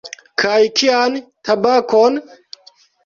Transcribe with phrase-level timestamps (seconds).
[0.43, 1.19] Kaj kian
[1.49, 2.19] tabakon?